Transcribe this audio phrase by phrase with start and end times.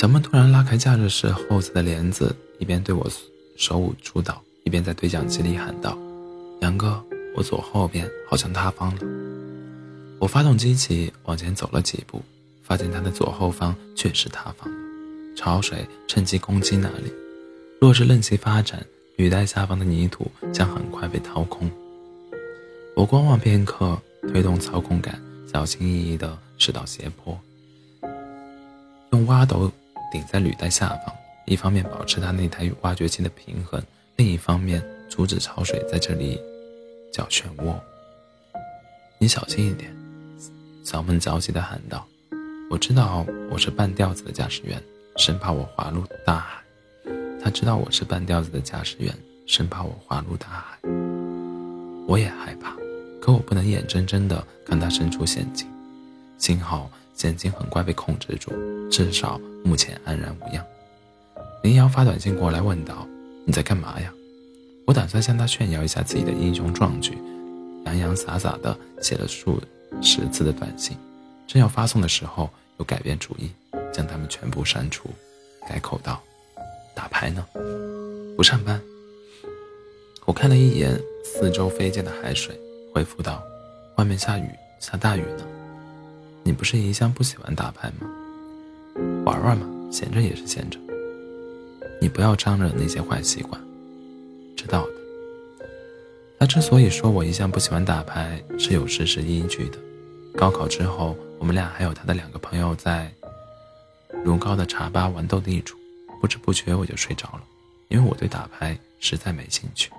[0.00, 3.06] 小梦突然拉开驾驶室后侧的帘子，一边对我
[3.58, 5.94] 手舞足蹈，一边在对讲机里喊道
[6.62, 7.04] ：“杨哥，
[7.36, 9.02] 我左后边好像塌方了。”
[10.18, 12.22] 我发动机器往前走了几步，
[12.62, 14.78] 发现他的左后方确实塌方了，
[15.36, 17.12] 潮水趁机攻击那里。
[17.78, 18.82] 若是任其发展，
[19.16, 21.70] 履带下方的泥土将很快被掏空。
[22.96, 24.00] 我观望片刻，
[24.32, 25.20] 推动操控杆，
[25.52, 27.38] 小心翼翼地驶到斜坡，
[29.12, 29.70] 用挖斗
[30.10, 31.14] 顶在履带下方，
[31.44, 33.82] 一方面保持它那台挖掘机的平衡，
[34.16, 36.40] 另一方面阻止潮水在这里
[37.12, 37.74] 搅漩涡。
[39.18, 39.94] 你小心一点，
[40.84, 42.06] 小梦焦急地喊道
[42.70, 44.82] ：“我知道我是半吊子的驾驶员，
[45.16, 46.62] 生怕我滑入大海。
[47.42, 49.14] 他知道我是半吊子的驾驶员，
[49.46, 50.78] 生怕我滑入大海。
[52.06, 52.74] 我也害怕。”
[53.20, 55.68] 可我不能眼睁睁地看他身处险境，
[56.38, 56.90] 幸好
[57.20, 58.50] 险境很快被控制住，
[58.88, 60.64] 至少目前安然无恙。
[61.62, 63.06] 林瑶发短信过来问道
[63.44, 64.10] ：“你在干嘛呀？”
[64.88, 67.18] 我打算向他炫耀一下自己的英雄壮举，
[67.84, 69.60] 洋洋洒洒地写了数
[70.00, 70.96] 十字的短信，
[71.46, 72.48] 正要发送的时候，
[72.78, 73.50] 又改变主意，
[73.92, 75.10] 将它们全部删除，
[75.68, 76.22] 改口道
[76.96, 77.46] ：“打牌呢？
[78.34, 78.80] 不上班？”
[80.24, 82.58] 我看了一眼四周飞溅的海水。
[82.94, 83.42] 回复道
[83.98, 84.48] ：“外面下雨，
[84.78, 85.59] 下大雨呢。
[86.60, 88.06] 不是一向不喜欢打牌吗？
[89.24, 90.78] 玩玩嘛，闲着也是闲着。
[92.02, 93.58] 你不要张着那些坏习惯，
[94.54, 94.92] 知道的。”
[96.38, 99.78] 他之所以说我一向不喜欢打牌，是有事实依据的。
[100.36, 103.10] 高考之后，我们俩还有他的两个朋友在
[104.22, 105.78] 如皋的茶吧玩斗地主，
[106.20, 107.40] 不知不觉我就睡着了，
[107.88, 109.90] 因为我对打牌实在没兴趣。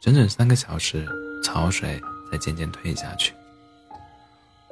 [0.00, 1.04] 整整三个小时，
[1.42, 3.32] 潮水才渐渐退下去。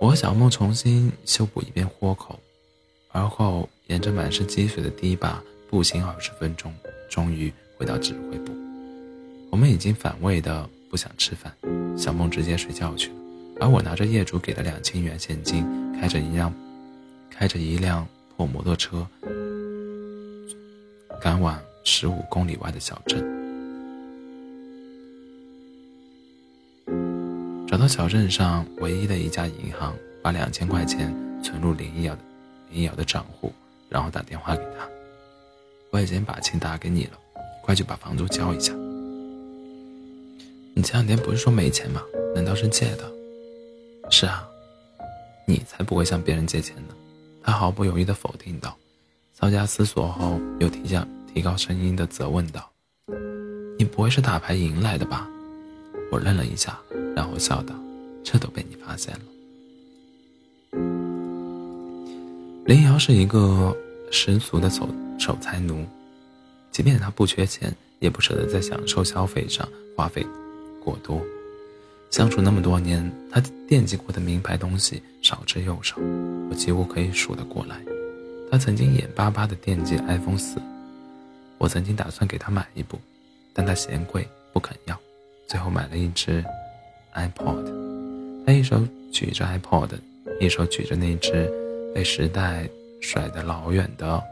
[0.00, 2.38] 我和小梦重新修补一遍豁口，
[3.10, 6.72] 而后沿着满是积水的堤坝步行二十分钟，
[7.10, 8.52] 终于回到指挥部。
[9.50, 11.52] 我们已经反胃的不想吃饭，
[11.96, 13.14] 小梦直接睡觉去了，
[13.60, 15.66] 而我拿着业主给的两千元现金，
[16.00, 16.54] 开着一辆
[17.28, 18.06] 开着一辆
[18.36, 19.04] 破摩托车，
[21.20, 23.37] 赶往十五公里外的小镇。
[27.88, 32.20] 小镇上唯一的一家银行，把两千块钱存入林一瑶的
[32.70, 33.52] 林一瑶的账户，
[33.88, 34.86] 然后打电话给他。
[35.90, 37.12] 我已经把钱打给你了，
[37.62, 38.74] 快去把房租交一下。
[40.74, 42.02] 你前两天不是说没钱吗？
[42.34, 43.10] 难道是借的？
[44.10, 44.46] 是啊，
[45.46, 46.94] 你才不会向别人借钱呢。
[47.42, 48.76] 他毫不犹豫地否定道，
[49.40, 52.70] 稍加思索后又提下提高声音地责问道
[53.78, 55.26] ：“你不会是打牌赢来的吧？”
[56.12, 56.78] 我愣了一下。
[57.18, 57.74] 然后笑道
[58.22, 59.20] ：“这都被你发现了。”
[62.64, 63.76] 林瑶是一个
[64.12, 65.84] 十足的守守财奴，
[66.70, 70.24] 即便他不缺钱，也不舍得在享受消费上花费
[70.80, 71.20] 过多。
[72.08, 75.96] 相处那么多年，他惦记过的名牌东西少之又少，
[76.48, 77.82] 我几乎可以数得过来。
[78.48, 80.62] 他曾经眼巴巴地惦记 iPhone 四，
[81.58, 82.96] 我曾经打算给他买一部，
[83.52, 84.96] 但他嫌贵不肯要，
[85.48, 86.44] 最后买了一只。
[87.18, 88.80] iPod，他一手
[89.10, 89.90] 举着 iPod，
[90.40, 91.50] 一手举着那只
[91.94, 92.68] 被时代
[93.00, 94.22] 甩得老远的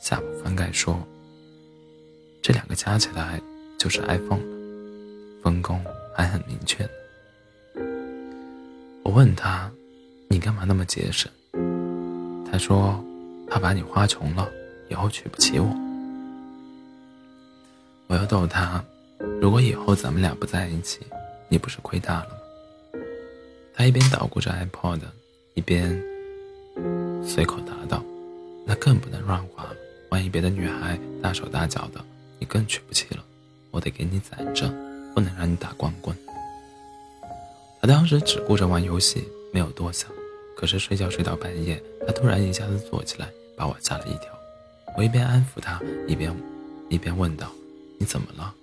[0.00, 0.96] 下部翻盖，说
[2.40, 3.40] ：“这两个加起来
[3.78, 4.44] 就是 iPhone 了，
[5.42, 5.82] 分工
[6.14, 6.88] 还很明确。”
[9.02, 9.70] 我问他
[10.28, 11.30] ：“你干嘛那么节省？”
[12.50, 13.02] 他说
[13.48, 14.48] ：“怕把你花穷了，
[14.88, 15.68] 以后娶不起我。”
[18.06, 18.82] 我又逗他
[19.40, 21.00] ：“如果以后咱们俩不在一起。”
[21.50, 22.36] 你不是亏大了吗？
[23.74, 25.00] 他一边捣鼓着 iPod，
[25.54, 26.00] 一边
[27.26, 28.02] 随口答道
[28.64, 29.76] ：“那更不能乱花了，
[30.10, 32.00] 万一别的女孩大手大脚的，
[32.38, 33.24] 你更娶不起了。
[33.72, 34.68] 我得给你攒着，
[35.12, 36.16] 不能让你打光棍。”
[37.82, 40.08] 他当时只顾着玩游戏，没有多想。
[40.56, 44.26] 可是睡觉睡到半夜，他突然一下子坐起来，把我吓了一跳。
[44.96, 46.32] 我一边安抚他，一边
[46.88, 47.50] 一边问道
[47.98, 48.54] ：“你怎么了？”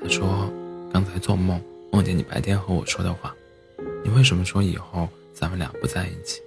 [0.00, 0.48] 他说
[0.92, 1.60] ：“刚才做梦。”
[1.92, 3.34] 梦见你白天和我说的话，
[4.04, 6.40] 你为什么说以后咱们俩不在一起？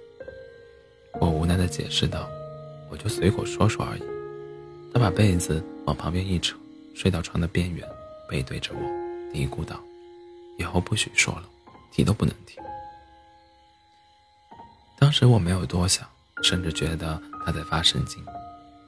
[1.20, 2.28] 我无奈的解释道
[2.90, 4.02] ：“我就随口说说而已。”
[4.92, 6.56] 他把被子往旁边一扯，
[6.94, 7.86] 睡到床的边缘，
[8.28, 8.80] 背对着我，
[9.32, 9.80] 嘀咕道
[10.58, 11.44] ：“以后不许说了，
[11.92, 12.58] 提都不能提。”
[14.98, 16.08] 当时我没有多想，
[16.42, 18.24] 甚至觉得他在发神经。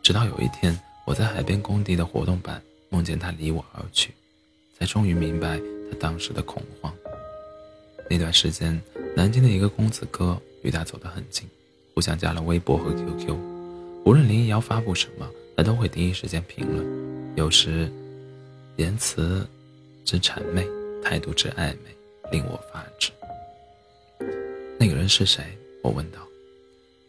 [0.03, 4.14] 直到有一天，我在海边工地的活动板梦见他离我而去，
[4.79, 5.61] 才终于明白。
[5.90, 6.92] 他当时的恐慌。
[8.08, 8.80] 那段时间，
[9.16, 11.48] 南京的一个公子哥与他走得很近，
[11.94, 13.36] 互相加了微博和 QQ。
[14.04, 16.86] 无论林一瑶发布什么，他都会第一时间评论，
[17.34, 17.90] 有时
[18.76, 19.44] 言辞
[20.04, 20.64] 之谄媚，
[21.02, 21.96] 态度之暧昧，
[22.30, 23.10] 令我发指。
[24.78, 25.42] 那个人是谁？
[25.82, 26.20] 我问道。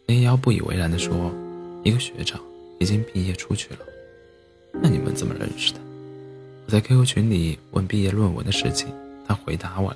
[0.06, 1.30] 林一瑶不以为然地说
[1.84, 2.40] ：“一个学长，
[2.80, 3.80] 已经毕业出去了。
[4.72, 5.80] 那你们怎么认识的？”
[6.68, 8.94] 我在 QQ 群里问毕业论文的事情，
[9.26, 9.90] 他回答我，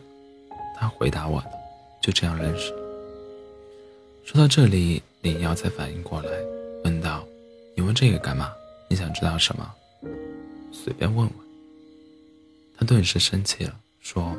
[0.74, 1.50] 他回答我的，
[2.00, 2.78] 就这样认识了。
[4.24, 6.30] 说到这里，林瑶才反应过来，
[6.84, 7.28] 问道
[7.76, 8.50] ：“你问这个干嘛？
[8.88, 9.70] 你想知道什么？
[10.72, 11.34] 随便问问。”
[12.78, 14.34] 他顿时生气了，说：“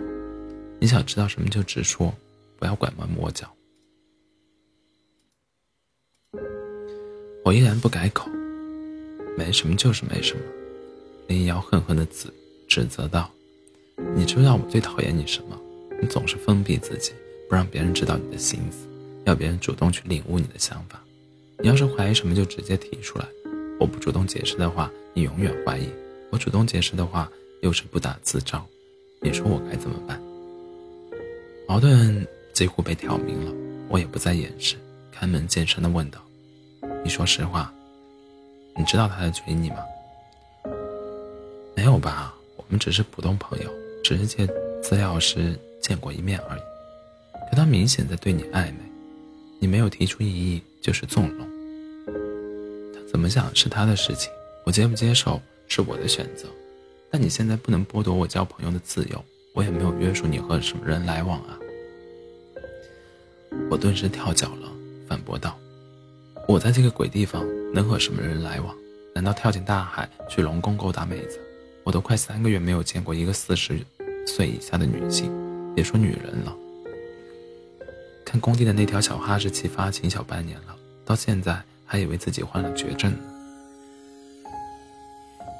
[0.81, 2.11] 你想知道什么就直说，
[2.57, 3.47] 不要拐弯抹角。”
[7.45, 8.27] 我依然不改口，
[9.37, 10.41] 没什么就是没什么。
[11.27, 12.31] 林瑶恨恨的指
[12.67, 13.29] 指责道
[14.15, 15.59] ：“你知道我最讨厌你什么？
[16.01, 17.13] 你总是封闭自己，
[17.49, 18.87] 不让别人知道你的心思，
[19.25, 21.01] 要别人主动去领悟你的想法。
[21.59, 23.25] 你要是怀疑什么，就直接提出来。
[23.79, 25.85] 我不主动解释的话，你永远怀疑；
[26.29, 27.31] 我主动解释的话，
[27.61, 28.65] 又是不打自招。
[29.21, 30.21] 你说我该怎么办？”
[31.67, 33.53] 矛盾几乎被挑明了，
[33.89, 34.75] 我也不再掩饰，
[35.11, 36.19] 开门见山地问道。
[37.03, 37.73] 你说实话，
[38.75, 39.77] 你知道他在追你吗？
[41.83, 43.69] 没有吧，我们只是普通朋友，
[44.01, 44.47] 只是借
[44.81, 46.61] 资料时见过一面而已。
[47.49, 48.77] 可他明显在对你暧昧，
[49.59, 51.45] 你没有提出异议就是纵容。
[52.93, 54.31] 他怎么想是他的事情，
[54.65, 56.47] 我接不接受是我的选择。
[57.11, 59.21] 但你现在不能剥夺我交朋友的自由，
[59.53, 61.59] 我也没有约束你和什么人来往啊。
[63.69, 64.71] 我顿时跳脚了，
[65.09, 65.59] 反驳道。
[66.47, 68.73] 我在这个鬼地方能和什么人来往？
[69.13, 71.41] 难道跳进大海去龙宫勾搭妹子？
[71.83, 73.79] 我都快三个月没有见过一个四十
[74.25, 75.31] 岁以下的女性，
[75.75, 76.55] 别说女人了。
[78.25, 80.75] 看工地的那条小哈士奇发情小半年了，
[81.05, 83.19] 到现在还以为自己患了绝症呢。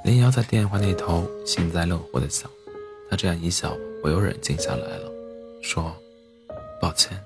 [0.05, 2.49] 林瑶在电话那头幸灾乐祸的笑，
[3.09, 5.11] 她这样一笑，我又冷静下来了，
[5.61, 5.95] 说
[6.81, 7.17] ：“抱歉，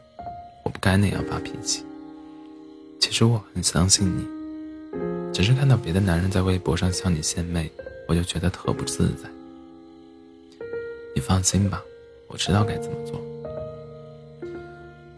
[0.63, 1.83] 我不该那样发脾气。”
[2.99, 4.27] 其实我很相信你，
[5.33, 7.71] 只是看到别的男人在微博上向你献媚，
[8.07, 9.29] 我就觉得特不自在。
[11.13, 11.83] 你放心吧，
[12.27, 13.21] 我知道该怎么做。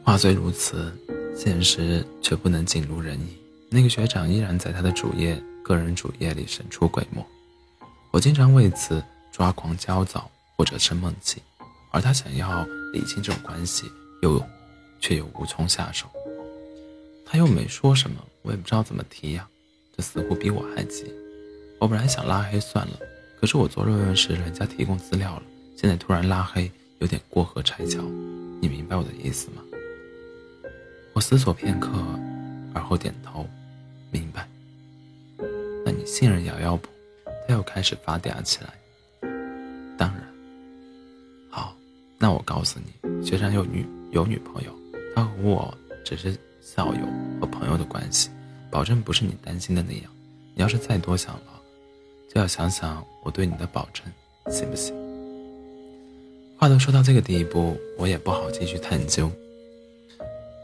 [0.04, 0.92] 话虽如此，
[1.36, 3.38] 现实却不能尽如人意。
[3.70, 7.24] 那个学长依然在他的主页、个人主页里神出鬼没，
[8.12, 11.42] 我经常为此抓狂、焦躁或者生闷气，
[11.92, 13.86] 而他想要理清这种关系，
[14.24, 14.44] 又
[15.00, 16.08] 却又无从下手。
[17.24, 19.48] 他又没说什么，我也不知道怎么提呀。
[19.96, 21.14] 这似乎比我还急。
[21.80, 23.00] 我本来想拉黑算了，
[23.40, 25.44] 可是我做论文时人家提供资料了，
[25.78, 28.02] 现在突然拉黑，有点过河拆桥。
[28.62, 29.62] 你明白我的意思吗？
[31.14, 31.90] 我思索片刻，
[32.74, 33.48] 而后点头，
[34.12, 34.48] 明白。
[35.86, 36.90] 那你信任瑶瑶不？
[37.48, 38.74] 他又开始发嗲起来。
[39.98, 40.24] 当然。
[41.50, 41.76] 好，
[42.18, 44.72] 那我告诉你，学长有女有女朋友，
[45.16, 45.74] 他和我
[46.06, 46.38] 只是。
[46.62, 47.02] 校友
[47.42, 48.30] 和朋友的关系，
[48.70, 50.12] 保证不是你担心的那样。
[50.54, 51.59] 你要是再多想了，
[52.34, 54.06] 就要想想我对你的保证，
[54.52, 54.96] 行不行？
[56.58, 59.32] 话都说到这个地步，我也不好继续探究。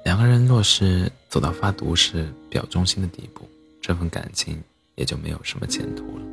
[0.03, 3.49] 两个人若是走到发毒誓、表忠心的地步，
[3.81, 4.61] 这份感情
[4.93, 6.23] 也就没有什么前途了。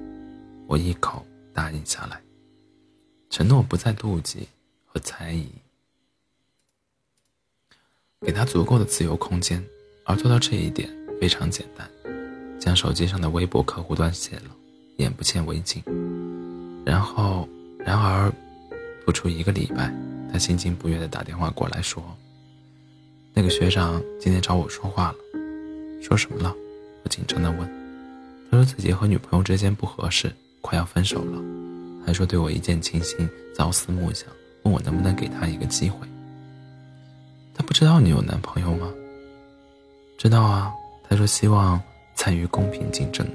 [0.66, 2.20] 我一口答应下来，
[3.30, 4.46] 承诺不再妒忌
[4.84, 5.46] 和猜疑。
[8.20, 9.64] 给他足够的自由空间，
[10.04, 10.88] 而做到这一点
[11.20, 11.90] 非常简单，
[12.60, 14.56] 将手机上的微博客户端卸了，
[15.02, 15.82] 眼不见为净。
[16.86, 18.32] 然后，然而，
[19.04, 19.92] 不出一个礼拜，
[20.32, 22.02] 他心情不悦地打电话过来，说
[23.34, 25.16] ：“那个学长今天找我说话了，
[26.02, 26.54] 说什么了？”
[27.04, 27.68] 我紧张地问。
[28.50, 31.42] 他说自己和女朋友之间不合适，快要分手了，
[32.06, 34.28] 还说对我一见倾心，朝思暮想，
[34.62, 36.06] 问我能不能给他一个机会。
[37.54, 38.90] 他不知道你有男朋友吗？
[40.18, 40.72] 知道啊。
[41.08, 41.78] 他说希望
[42.14, 43.26] 参与公平竞争。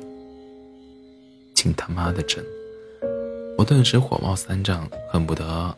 [1.57, 2.45] 竞他妈的真！
[3.57, 5.75] 我顿时火冒三丈，恨不得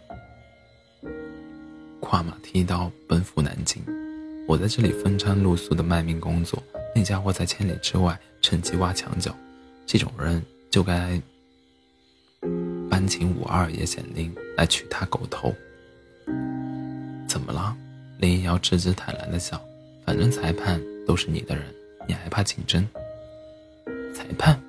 [2.02, 3.82] 跨马踢刀奔赴南京。
[4.46, 6.62] 我在这里风餐露宿的卖命工作，
[6.94, 9.34] 那家伙在千里之外趁机挖墙脚。
[9.86, 11.20] 这种人就该
[12.90, 15.56] 搬请五二爷显灵来取他狗头。
[17.26, 17.74] 怎么了？
[18.18, 19.58] 林一瑶直直坦然的笑，
[20.06, 21.64] 反正裁判都是你的人，
[22.06, 22.86] 你还怕竞争？
[24.14, 24.62] 裁判？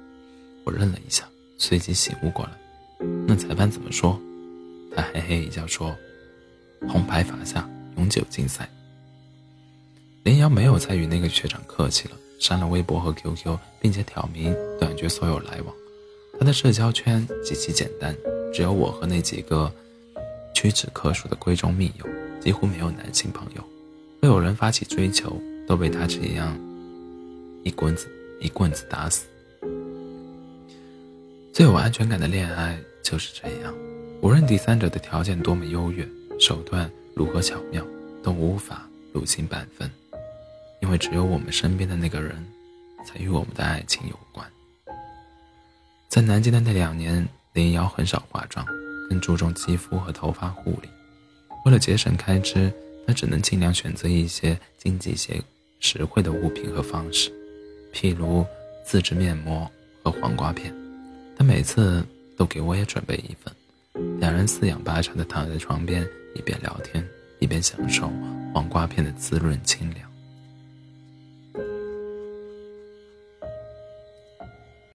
[0.64, 2.52] 我愣了一下，随即醒悟过来。
[3.26, 4.20] 那裁判怎么说？
[4.94, 5.96] 他嘿嘿一笑说
[6.88, 8.68] ：“红牌罚下，永久禁赛。”
[10.24, 15.74] 林瑶没有再与那个学长客气了，删了微博和 QQ，并且挑明断绝所有来往。
[16.38, 18.14] 他的社交圈极其简单，
[18.52, 19.72] 只有我和那几个
[20.54, 22.06] 屈指可数的闺中密友，
[22.40, 23.64] 几乎没有男性朋友。
[24.20, 26.58] 若有人发起追求，都被他这样
[27.62, 28.08] 一棍子
[28.40, 29.24] 一棍子打死。
[31.60, 33.74] 最有安全感的恋爱就是这样，
[34.22, 37.84] 无论第三者的条件多么优越，手段如何巧妙，
[38.22, 39.90] 都无法入侵半分，
[40.80, 42.42] 因为只有我们身边的那个人，
[43.04, 44.50] 才与我们的爱情有关。
[46.08, 48.66] 在南京的那两年，林瑶很少化妆，
[49.10, 50.88] 更注重肌肤和头发护理。
[51.66, 52.72] 为了节省开支，
[53.06, 55.38] 她只能尽量选择一些经济些、
[55.78, 57.30] 实惠的物品和方式，
[57.92, 58.46] 譬如
[58.82, 59.70] 自制面膜
[60.02, 60.74] 和黄瓜片。
[61.40, 62.04] 他每次
[62.36, 67.02] 都给我也准备一份，两人四仰八叉的躺在床边，一边聊天，
[67.38, 68.12] 一边享受
[68.52, 70.09] 黄瓜片的滋润清凉。